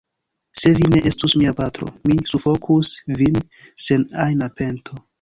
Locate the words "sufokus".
2.33-2.97